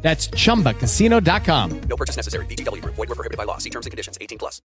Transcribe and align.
That's 0.00 0.30
chumbacasino.com. 0.30 1.80
No 1.88 1.96
purchase 1.96 2.16
necessary. 2.16 2.46
VGW 2.46 2.80
Group. 2.80 2.94
Void 2.94 3.08
were 3.08 3.14
prohibited 3.14 3.36
by 3.36 3.44
law. 3.44 3.58
See 3.58 3.70
terms 3.70 3.86
and 3.86 3.90
conditions. 3.90 4.16
18 4.18 4.38
plus. 4.38 4.62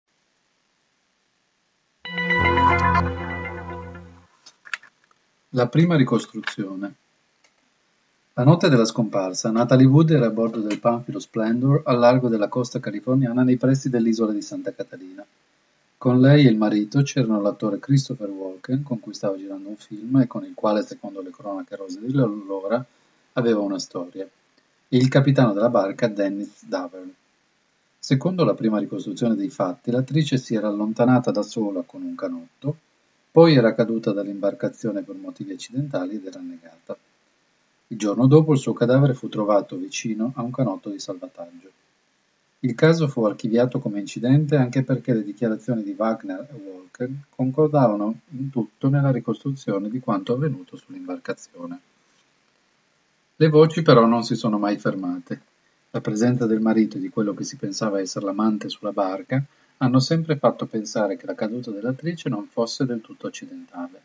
La 5.50 5.68
prima 5.68 5.96
ricostruzione. 5.96 6.96
La 8.34 8.44
notte 8.44 8.68
della 8.68 8.86
scomparsa, 8.86 9.52
Natalie 9.52 9.86
Wood 9.86 10.10
era 10.10 10.26
a 10.26 10.32
bordo 10.32 10.60
del 10.60 10.80
Panfilo 10.80 11.20
Splendor 11.20 11.84
al 11.86 12.00
largo 12.00 12.30
della 12.30 12.48
costa 12.48 12.80
californiana 12.80 13.44
nei 13.44 13.58
pressi 13.58 13.90
dell'isola 13.90 14.32
di 14.32 14.42
Santa 14.42 14.74
Catalina. 14.74 15.24
Con 15.96 16.20
lei 16.20 16.48
e 16.48 16.50
il 16.50 16.58
marito 16.58 17.04
c'erano 17.04 17.40
l'attore 17.40 17.78
Christopher 17.78 18.30
Walken, 18.30 18.82
con 18.82 19.00
cui 19.00 19.14
stava 19.14 19.38
girando 19.38 19.70
un 19.70 19.76
film 19.76 20.20
e 20.22 20.26
con 20.26 20.44
il 20.44 20.54
quale, 20.56 20.82
secondo 20.82 21.22
le 21.22 21.30
cronache 21.30 21.76
rose 21.76 22.00
dell'allora, 22.00 22.84
aveva 23.34 23.60
una 23.60 23.78
storia, 23.78 24.28
il 24.98 25.08
capitano 25.08 25.54
della 25.54 25.70
barca 25.70 26.08
Dennis 26.08 26.66
Davern. 26.68 27.12
Secondo 27.98 28.44
la 28.44 28.54
prima 28.54 28.78
ricostruzione 28.78 29.36
dei 29.36 29.50
fatti, 29.50 29.90
l'attrice 29.90 30.38
si 30.38 30.54
era 30.54 30.68
allontanata 30.68 31.32
da 31.32 31.42
sola 31.42 31.82
con 31.82 32.04
un 32.04 32.14
canotto, 32.14 32.78
poi 33.32 33.56
era 33.56 33.74
caduta 33.74 34.12
dall'imbarcazione 34.12 35.02
per 35.02 35.16
motivi 35.16 35.54
accidentali 35.54 36.18
ed 36.18 36.28
era 36.28 36.38
annegata. 36.38 36.96
Il 37.88 37.98
giorno 37.98 38.28
dopo 38.28 38.54
il 38.54 38.60
suo 38.60 38.74
cadavere 38.74 39.16
fu 39.16 39.30
trovato 39.30 39.78
vicino 39.78 40.32
a 40.36 40.44
un 40.44 40.52
canotto 40.52 40.92
di 40.92 41.00
salvataggio. 41.00 41.72
Il 42.60 42.76
caso 42.76 43.08
fu 43.08 43.26
archiviato 43.26 43.80
come 43.80 44.00
incidente 44.00 44.58
anche 44.58 44.84
perché 44.84 45.14
le 45.16 45.24
dichiarazioni 45.24 45.82
di 45.82 45.96
Wagner 45.98 46.48
e 46.52 46.54
Walker 46.54 47.10
concordavano 47.30 48.20
in 48.38 48.52
tutto 48.52 48.90
nella 48.90 49.12
ricostruzione 49.12 49.90
di 49.90 50.00
quanto 50.00 50.34
avvenuto 50.34 50.78
sull'imbarcazione. 50.78 51.80
Le 53.36 53.50
voci 53.50 53.82
però 53.82 54.06
non 54.06 54.24
si 54.24 54.36
sono 54.36 54.60
mai 54.60 54.78
fermate. 54.78 55.42
La 55.90 56.02
presenza 56.02 56.46
del 56.46 56.62
marito 56.62 56.98
e 56.98 57.00
di 57.00 57.10
quello 57.10 57.34
che 57.34 57.44
si 57.44 57.56
pensava 57.56 58.00
essere 58.00 58.26
l'amante 58.26 58.70
sulla 58.70 58.92
barca 58.92 59.44
hanno 59.78 60.00
sempre 60.00 60.38
fatto 60.38 60.68
pensare 60.68 61.18
che 61.18 61.26
la 61.26 61.34
caduta 61.34 61.72
dell'attrice 61.72 62.30
non 62.30 62.46
fosse 62.46 62.86
del 62.86 63.02
tutto 63.02 63.26
accidentale, 63.26 64.02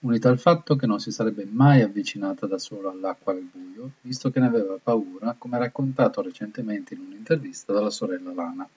unita 0.00 0.28
al 0.28 0.38
fatto 0.38 0.76
che 0.76 0.86
non 0.86 1.00
si 1.00 1.10
sarebbe 1.10 1.44
mai 1.50 1.82
avvicinata 1.82 2.46
da 2.46 2.58
sola 2.58 2.90
all'acqua 2.90 3.32
al 3.32 3.40
buio, 3.42 3.90
visto 4.02 4.30
che 4.30 4.38
ne 4.38 4.46
aveva 4.46 4.78
paura, 4.80 5.34
come 5.36 5.58
raccontato 5.58 6.22
recentemente 6.22 6.94
in 6.94 7.00
un'intervista 7.00 7.72
dalla 7.72 7.90
sorella 7.90 8.32
Lana. 8.32 8.68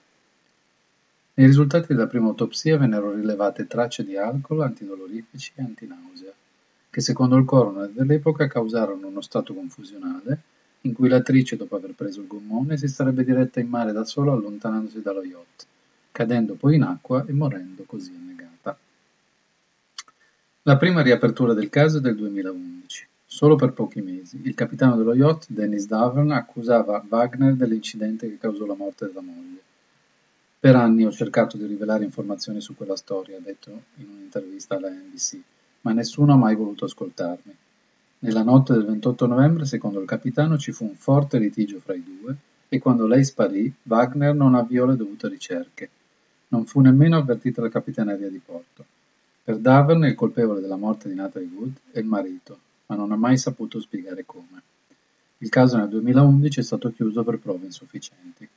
Nei 1.34 1.46
risultati 1.46 1.94
della 1.94 2.08
prima 2.08 2.26
autopsia 2.26 2.78
vennero 2.78 3.12
rilevate 3.12 3.68
tracce 3.68 4.04
di 4.04 4.16
alcol, 4.16 4.62
antidolorifici 4.62 5.52
e 5.54 5.62
antinausea, 5.62 6.32
che 6.90 7.00
secondo 7.00 7.36
il 7.36 7.44
coroner 7.44 7.90
dell'epoca 7.90 8.46
causarono 8.46 9.06
uno 9.06 9.20
stato 9.20 9.54
confusionale 9.54 10.40
in 10.82 10.92
cui 10.92 11.08
l'attrice, 11.08 11.56
dopo 11.56 11.76
aver 11.76 11.92
preso 11.94 12.20
il 12.20 12.26
gommone, 12.26 12.76
si 12.76 12.88
sarebbe 12.88 13.24
diretta 13.24 13.60
in 13.60 13.68
mare 13.68 13.92
da 13.92 14.04
sola 14.04 14.32
allontanandosi 14.32 15.02
dallo 15.02 15.24
yacht 15.24 15.66
cadendo 16.18 16.54
poi 16.54 16.74
in 16.74 16.82
acqua 16.82 17.24
e 17.28 17.32
morendo 17.32 17.84
così 17.84 18.12
annegata. 18.12 18.76
La 20.62 20.76
prima 20.76 21.00
riapertura 21.00 21.54
del 21.54 21.68
caso 21.68 21.98
è 21.98 22.00
del 22.00 22.16
2011. 22.16 23.06
Solo 23.24 23.54
per 23.54 23.72
pochi 23.72 24.00
mesi, 24.00 24.40
il 24.42 24.54
capitano 24.54 24.96
dello 24.96 25.14
yacht, 25.14 25.46
Dennis 25.48 25.86
Davern, 25.86 26.32
accusava 26.32 27.04
Wagner 27.08 27.54
dell'incidente 27.54 28.28
che 28.28 28.36
causò 28.36 28.66
la 28.66 28.74
morte 28.74 29.06
della 29.06 29.20
moglie. 29.20 29.62
Per 30.58 30.74
anni 30.74 31.06
ho 31.06 31.12
cercato 31.12 31.56
di 31.56 31.66
rivelare 31.66 32.02
informazioni 32.02 32.60
su 32.60 32.74
quella 32.74 32.96
storia, 32.96 33.36
ha 33.36 33.40
detto 33.40 33.82
in 33.98 34.08
un'intervista 34.08 34.74
alla 34.74 34.90
NBC, 34.90 35.40
ma 35.82 35.92
nessuno 35.92 36.32
ha 36.32 36.36
mai 36.36 36.54
voluto 36.54 36.84
ascoltarmi. 36.84 37.56
Nella 38.20 38.42
notte 38.42 38.72
del 38.72 38.84
28 38.84 39.26
novembre, 39.26 39.64
secondo 39.64 40.00
il 40.00 40.06
capitano, 40.06 40.58
ci 40.58 40.72
fu 40.72 40.84
un 40.84 40.94
forte 40.94 41.38
litigio 41.38 41.78
fra 41.78 41.94
i 41.94 42.02
due 42.02 42.34
e 42.68 42.78
quando 42.78 43.06
lei 43.06 43.24
sparì, 43.24 43.72
Wagner 43.84 44.34
non 44.34 44.54
avviò 44.54 44.84
le 44.86 44.96
dovute 44.96 45.28
ricerche. 45.28 45.88
Non 46.48 46.66
fu 46.66 46.80
nemmeno 46.80 47.16
avvertita 47.16 47.62
la 47.62 47.68
capitaneria 47.68 48.28
di 48.28 48.40
porto. 48.44 48.84
Per 49.44 49.56
Davern 49.56 50.04
il 50.04 50.14
colpevole 50.14 50.60
della 50.60 50.76
morte 50.76 51.08
di 51.08 51.14
Natalie 51.14 51.48
Wood 51.48 51.72
è 51.92 52.00
il 52.00 52.06
marito, 52.06 52.58
ma 52.86 52.96
non 52.96 53.12
ha 53.12 53.16
mai 53.16 53.38
saputo 53.38 53.80
spiegare 53.80 54.24
come. 54.26 54.62
Il 55.38 55.48
caso 55.48 55.76
nel 55.76 55.88
2011 55.88 56.60
è 56.60 56.62
stato 56.62 56.90
chiuso 56.90 57.22
per 57.22 57.38
prove 57.38 57.66
insufficienti. 57.66 58.48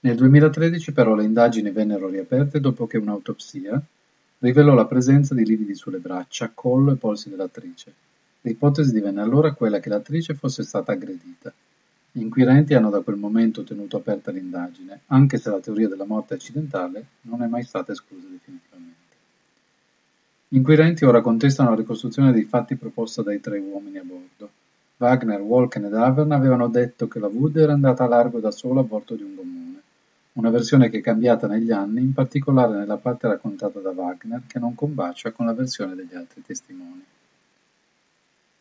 Nel 0.00 0.16
2013 0.16 0.92
però 0.92 1.14
le 1.14 1.24
indagini 1.24 1.70
vennero 1.70 2.08
riaperte 2.08 2.60
dopo 2.60 2.86
che 2.86 2.98
un'autopsia 2.98 3.80
rivelò 4.40 4.74
la 4.74 4.86
presenza 4.86 5.34
di 5.34 5.44
lividi 5.44 5.74
sulle 5.74 5.98
braccia, 5.98 6.50
collo 6.54 6.92
e 6.92 6.96
polsi 6.96 7.28
dell'attrice. 7.28 7.92
L'ipotesi 8.42 8.92
divenne 8.92 9.20
allora 9.20 9.52
quella 9.52 9.80
che 9.80 9.88
l'attrice 9.88 10.34
fosse 10.34 10.62
stata 10.62 10.92
aggredita. 10.92 11.52
Gli 12.12 12.20
inquirenti 12.20 12.74
hanno 12.74 12.90
da 12.90 13.00
quel 13.00 13.16
momento 13.16 13.64
tenuto 13.64 13.96
aperta 13.96 14.30
l'indagine, 14.30 15.00
anche 15.06 15.38
se 15.38 15.50
la 15.50 15.60
teoria 15.60 15.88
della 15.88 16.06
morte 16.06 16.34
accidentale 16.34 17.04
non 17.22 17.42
è 17.42 17.46
mai 17.46 17.64
stata 17.64 17.92
esclusa 17.92 18.26
definitivamente. 18.30 18.96
Gli 20.48 20.56
inquirenti 20.56 21.04
ora 21.04 21.20
contestano 21.20 21.70
la 21.70 21.76
ricostruzione 21.76 22.32
dei 22.32 22.44
fatti 22.44 22.76
proposta 22.76 23.22
dai 23.22 23.40
tre 23.40 23.58
uomini 23.58 23.98
a 23.98 24.04
bordo. 24.04 24.50
Wagner, 24.96 25.40
Walken 25.40 25.84
ed 25.84 25.94
Avern 25.94 26.32
avevano 26.32 26.68
detto 26.68 27.06
che 27.06 27.18
la 27.18 27.28
Wood 27.28 27.56
era 27.56 27.72
andata 27.72 28.04
a 28.04 28.08
largo 28.08 28.40
da 28.40 28.50
sola 28.50 28.80
a 28.80 28.84
bordo 28.84 29.14
di 29.14 29.22
un 29.22 29.34
gommone, 29.34 29.57
una 30.38 30.50
versione 30.50 30.88
che 30.88 30.98
è 30.98 31.00
cambiata 31.00 31.48
negli 31.48 31.72
anni, 31.72 32.00
in 32.00 32.12
particolare 32.12 32.78
nella 32.78 32.96
parte 32.96 33.26
raccontata 33.26 33.80
da 33.80 33.90
Wagner, 33.90 34.42
che 34.46 34.60
non 34.60 34.76
combacia 34.76 35.32
con 35.32 35.46
la 35.46 35.52
versione 35.52 35.96
degli 35.96 36.14
altri 36.14 36.42
testimoni. 36.42 37.04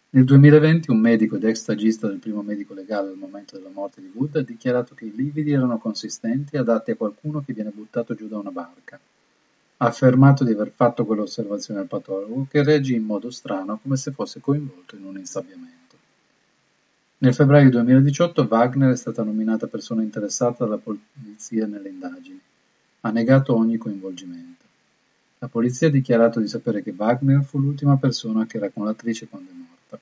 Nel 0.10 0.24
2020 0.24 0.90
un 0.90 1.00
medico 1.00 1.36
ed 1.36 1.44
ex 1.44 1.60
stagista 1.60 2.08
del 2.08 2.18
primo 2.18 2.42
medico 2.42 2.74
legale 2.74 3.10
al 3.10 3.18
momento 3.18 3.56
della 3.56 3.70
morte 3.72 4.02
di 4.02 4.10
Wood 4.12 4.38
ha 4.38 4.42
dichiarato 4.42 4.96
che 4.96 5.06
i 5.06 5.14
lividi 5.14 5.52
erano 5.52 5.78
consistenti 5.78 6.56
e 6.56 6.60
adatti 6.60 6.92
a 6.92 6.96
qualcuno 6.96 7.44
che 7.46 7.54
viene 7.54 7.70
buttato 7.70 8.16
giù 8.16 8.28
da 8.28 8.40
una 8.40 8.52
barca. 8.52 9.00
Ha 9.78 9.86
affermato 9.86 10.44
di 10.44 10.54
aver 10.54 10.72
fatto 10.74 11.06
quell'osservazione 11.06 11.82
al 11.82 11.88
patologo 11.88 12.48
che 12.50 12.64
reagì 12.64 12.96
in 12.96 13.04
modo 13.04 13.30
strano 13.30 13.78
come 13.80 13.98
se 13.98 14.12
fosse 14.12 14.40
coinvolto 14.40 14.96
in 14.96 15.04
un 15.04 15.18
insabbiamento. 15.18 15.87
Nel 17.20 17.34
febbraio 17.34 17.72
2018 17.72 18.46
Wagner 18.48 18.92
è 18.92 18.96
stata 18.96 19.24
nominata 19.24 19.66
persona 19.66 20.04
interessata 20.04 20.66
dalla 20.66 20.78
polizia 20.78 21.66
nelle 21.66 21.90
indagini. 21.90 22.40
Ha 23.02 23.10
negato 23.10 23.56
ogni 23.56 23.78
coinvolgimento. 23.78 24.64
La 25.40 25.48
polizia 25.48 25.88
ha 25.88 25.92
dichiarato 25.92 26.40
di 26.40 26.48
sapere 26.48 26.84
che 26.84 26.94
Wagner 26.96 27.44
fu 27.44 27.58
l'ultima 27.58 27.98
persona 27.98 28.46
che 28.46 28.58
era 28.58 28.70
con 28.70 28.86
l'attrice 28.86 29.28
quando 29.28 29.50
è 29.50 29.54
morta. 29.54 30.00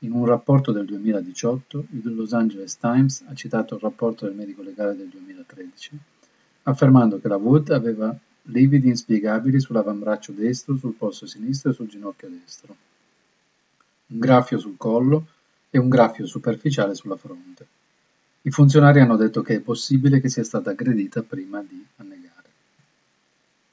In 0.00 0.10
un 0.10 0.24
rapporto 0.24 0.72
del 0.72 0.84
2018, 0.84 1.84
il 1.90 2.12
Los 2.12 2.32
Angeles 2.32 2.76
Times 2.76 3.22
ha 3.28 3.34
citato 3.34 3.76
il 3.76 3.80
rapporto 3.80 4.24
del 4.24 4.34
medico 4.34 4.62
legale 4.62 4.96
del 4.96 5.10
2013, 5.10 5.96
affermando 6.64 7.20
che 7.20 7.28
la 7.28 7.36
Wood 7.36 7.70
aveva 7.70 8.18
lividi 8.46 8.88
inspiegabili 8.88 9.60
sull'avambraccio 9.60 10.32
destro, 10.32 10.76
sul 10.76 10.94
polso 10.94 11.24
sinistro 11.24 11.70
e 11.70 11.74
sul 11.74 11.86
ginocchio 11.86 12.28
destro, 12.28 12.74
un 14.08 14.18
graffio 14.18 14.58
sul 14.58 14.76
collo 14.76 15.26
e 15.74 15.78
un 15.78 15.88
graffio 15.88 16.26
superficiale 16.26 16.94
sulla 16.94 17.16
fronte. 17.16 17.66
I 18.42 18.50
funzionari 18.50 19.00
hanno 19.00 19.16
detto 19.16 19.40
che 19.40 19.54
è 19.54 19.60
possibile 19.60 20.20
che 20.20 20.28
sia 20.28 20.44
stata 20.44 20.68
aggredita 20.68 21.22
prima 21.22 21.64
di 21.66 21.82
annegare. 21.96 22.50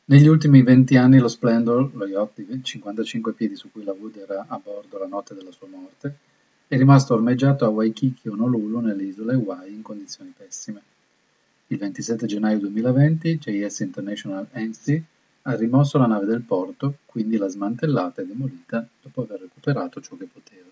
Negli 0.05 0.27
ultimi 0.27 0.63
venti 0.63 0.95
anni 0.95 1.19
lo 1.19 1.27
Splendor, 1.27 1.93
lo 1.93 2.05
yacht 2.05 2.41
di 2.41 2.63
55 2.63 3.33
piedi 3.33 3.57
su 3.57 3.69
cui 3.69 3.83
la 3.83 3.91
Wood 3.91 4.15
era 4.15 4.45
a 4.47 4.61
bordo 4.63 4.97
la 4.97 5.07
notte 5.07 5.35
della 5.35 5.51
sua 5.51 5.67
morte, 5.67 6.15
è 6.69 6.77
rimasto 6.77 7.15
ormeggiato 7.15 7.65
a 7.65 7.69
Waikiki 7.69 8.29
Honolulu 8.29 8.79
nelle 8.79 9.03
isole 9.03 9.33
Hawaii 9.33 9.73
in 9.73 9.81
condizioni 9.81 10.33
pessime. 10.35 10.81
Il 11.67 11.79
27 11.79 12.25
gennaio 12.27 12.59
2020 12.59 13.39
JS 13.39 13.79
International 13.81 14.47
Anstey 14.53 15.03
ha 15.41 15.55
rimosso 15.55 15.97
la 15.97 16.07
nave 16.07 16.27
del 16.27 16.43
porto, 16.43 16.99
quindi 17.05 17.35
l'ha 17.35 17.49
smantellata 17.49 18.21
e 18.21 18.25
demolita 18.25 18.87
dopo 19.01 19.23
aver 19.23 19.41
recuperato 19.41 19.99
ciò 19.99 20.15
che 20.15 20.29
poteva. 20.31 20.68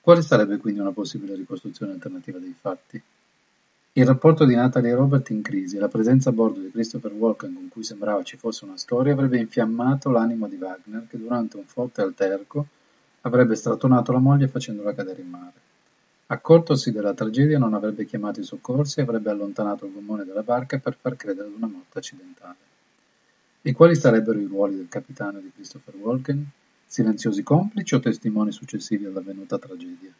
Quale 0.00 0.22
sarebbe 0.22 0.56
quindi 0.56 0.80
una 0.80 0.92
possibile 0.92 1.36
ricostruzione 1.36 1.92
alternativa 1.92 2.38
dei 2.38 2.54
fatti? 2.58 3.00
Il 3.92 4.06
rapporto 4.06 4.44
di 4.44 4.54
Natalie 4.54 4.90
e 4.90 4.94
Robert 4.94 5.30
in 5.30 5.42
crisi 5.42 5.76
e 5.76 5.78
la 5.80 5.88
presenza 5.88 6.30
a 6.30 6.32
bordo 6.32 6.60
di 6.60 6.70
Christopher 6.70 7.12
Walken 7.12 7.54
con 7.54 7.68
cui 7.68 7.84
sembrava 7.84 8.22
ci 8.22 8.36
fosse 8.36 8.64
una 8.64 8.76
storia 8.76 9.12
avrebbe 9.12 9.38
infiammato 9.38 10.10
l'animo 10.10 10.48
di 10.48 10.56
Wagner 10.56 11.06
che 11.08 11.18
durante 11.18 11.58
un 11.58 11.64
forte 11.64 12.02
alterco 12.02 12.66
avrebbe 13.20 13.54
strattonato 13.54 14.12
la 14.12 14.18
moglie 14.18 14.48
facendola 14.48 14.94
cadere 14.94 15.20
in 15.20 15.28
mare. 15.28 15.52
Accortosi 16.26 16.92
della 16.92 17.14
tragedia 17.14 17.58
non 17.58 17.74
avrebbe 17.74 18.04
chiamato 18.04 18.40
i 18.40 18.44
soccorsi 18.44 19.00
e 19.00 19.02
avrebbe 19.02 19.30
allontanato 19.30 19.86
il 19.86 19.92
gommone 19.92 20.24
della 20.24 20.42
barca 20.42 20.78
per 20.78 20.96
far 21.00 21.16
credere 21.16 21.48
ad 21.48 21.54
una 21.54 21.66
morte 21.66 21.98
accidentale. 21.98 22.56
E 23.62 23.72
quali 23.72 23.94
sarebbero 23.94 24.38
i 24.38 24.46
ruoli 24.46 24.76
del 24.76 24.88
capitano 24.88 25.40
di 25.40 25.52
Christopher 25.54 25.94
Walken? 25.96 26.50
Silenziosi 26.90 27.44
complici 27.44 27.94
o 27.94 28.00
testimoni 28.00 28.50
successivi 28.50 29.04
all'avvenuta 29.04 29.60
tragedia? 29.60 30.12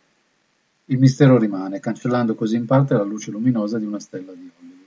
Il 0.85 0.99
mistero 1.01 1.37
rimane, 1.37 1.81
cancellando 1.81 2.37
così 2.37 2.55
in 2.55 2.67
parte 2.67 2.95
la 2.95 3.03
luce 3.03 3.33
luminosa 3.33 3.77
di 3.77 3.87
una 3.87 3.99
stella 3.99 4.33
di 4.35 4.49
Hollywood. 4.57 4.87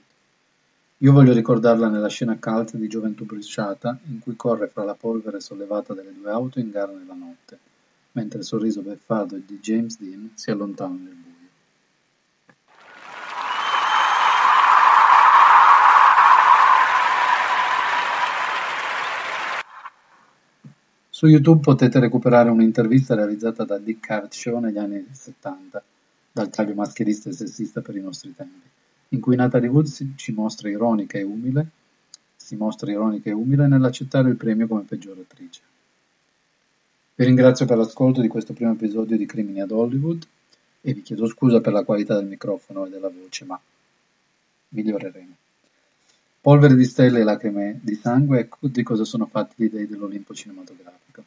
Io 0.99 1.11
voglio 1.11 1.33
ricordarla 1.33 1.89
nella 1.89 2.07
scena 2.07 2.37
cult 2.39 2.77
di 2.77 2.87
Gioventù 2.87 3.25
Brisciata, 3.25 3.99
in 4.05 4.19
cui 4.19 4.37
corre 4.37 4.69
fra 4.69 4.85
la 4.85 4.95
polvere 4.95 5.41
sollevata 5.41 5.93
dalle 5.93 6.13
due 6.13 6.31
auto 6.31 6.61
in 6.61 6.71
gara 6.71 6.93
nella 6.93 7.15
notte, 7.15 7.59
mentre 8.13 8.39
il 8.39 8.45
sorriso 8.45 8.81
beffardo 8.81 9.35
di 9.35 9.59
James 9.59 9.99
Dean 9.99 10.31
si 10.35 10.51
allontana 10.51 10.93
nel 10.93 11.03
buio. 11.03 11.33
Su 21.23 21.29
YouTube 21.29 21.61
potete 21.61 22.01
recuperare 22.01 22.49
un'intervista 22.49 23.15
realizzata 23.15 23.63
da 23.63 23.77
Dick 23.77 24.05
Cavett 24.05 24.45
negli 24.59 24.77
anni 24.77 25.07
70, 25.09 25.81
dal 26.33 26.49
taglio 26.49 26.73
maschilista 26.73 27.29
e 27.29 27.31
sessista 27.31 27.79
per 27.79 27.95
i 27.95 28.01
nostri 28.01 28.35
tempi 28.35 28.67
in 29.07 29.21
cui 29.21 29.37
Natalie 29.37 29.69
Wood 29.69 29.87
ci 30.17 30.33
mostra 30.33 30.67
ironica 30.67 31.17
e 31.17 31.23
umile, 31.23 31.65
si 32.35 32.57
mostra 32.57 32.91
ironica 32.91 33.29
e 33.29 33.33
umile 33.33 33.67
nell'accettare 33.67 34.27
il 34.27 34.35
premio 34.35 34.67
come 34.67 34.81
peggior 34.81 35.17
attrice. 35.17 35.61
Vi 37.15 37.23
ringrazio 37.23 37.65
per 37.65 37.77
l'ascolto 37.77 38.19
di 38.19 38.27
questo 38.27 38.51
primo 38.51 38.73
episodio 38.73 39.15
di 39.15 39.25
Crimini 39.25 39.61
ad 39.61 39.71
Hollywood 39.71 40.27
e 40.81 40.93
vi 40.93 41.03
chiedo 41.03 41.25
scusa 41.27 41.61
per 41.61 41.71
la 41.71 41.85
qualità 41.85 42.15
del 42.15 42.25
microfono 42.25 42.85
e 42.85 42.89
della 42.89 43.07
voce, 43.07 43.45
ma 43.45 43.57
miglioreremo. 44.67 45.35
Polvere 46.43 46.75
di 46.75 46.83
stelle 46.83 47.21
e 47.21 47.23
lacrime 47.23 47.79
di 47.81 47.95
sangue, 47.95 48.39
ecco 48.41 48.67
di 48.67 48.83
cosa 48.83 49.05
sono 49.05 49.27
fatti 49.27 49.63
gli 49.63 49.69
dei 49.69 49.87
dell'Olimpo 49.87 50.33
cinematografico. 50.33 51.23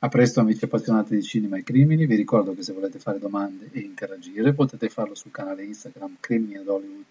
A 0.00 0.08
presto 0.08 0.40
amici 0.40 0.66
appassionati 0.66 1.14
di 1.14 1.22
cinema 1.22 1.56
e 1.56 1.62
crimini, 1.62 2.04
vi 2.04 2.16
ricordo 2.16 2.54
che 2.54 2.62
se 2.62 2.74
volete 2.74 2.98
fare 2.98 3.18
domande 3.18 3.70
e 3.72 3.80
interagire 3.80 4.52
potete 4.52 4.90
farlo 4.90 5.14
sul 5.14 5.30
canale 5.30 5.64
Instagram 5.64 6.16
Crimini 6.20 6.56
ad 6.58 6.68
Hollywood, 6.68 7.06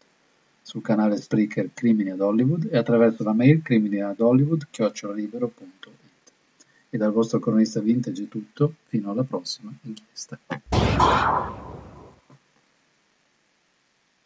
sul 0.62 0.84
canale 0.84 1.18
Spreaker 1.18 1.72
Crimini 1.74 2.12
ad 2.12 2.20
Hollywood 2.20 2.68
e 2.70 2.78
attraverso 2.78 3.24
la 3.24 3.34
mail 3.34 3.64
crimini. 3.64 3.98
E 6.90 6.98
dal 6.98 7.12
vostro 7.12 7.40
cronista 7.40 7.80
vintage 7.80 8.22
è 8.22 8.28
tutto, 8.28 8.76
fino 8.86 9.10
alla 9.10 9.24
prossima 9.24 9.74
inchiesta. 9.82 10.38